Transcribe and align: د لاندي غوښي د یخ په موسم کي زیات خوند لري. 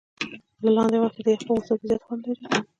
د 0.61 0.63
لاندي 0.75 0.97
غوښي 1.01 1.21
د 1.25 1.27
یخ 1.33 1.41
په 1.47 1.51
موسم 1.57 1.75
کي 1.79 1.85
زیات 1.89 2.01
خوند 2.05 2.23
لري. 2.27 2.59